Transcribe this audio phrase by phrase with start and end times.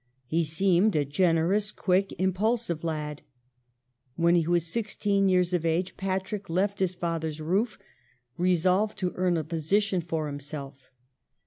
[0.25, 3.21] He seemed a generous, quick, impulsive lad.
[4.15, 7.77] When he was sixteen years of age Patrick left his father's roof,
[8.35, 10.89] resolved to earn a position for himself.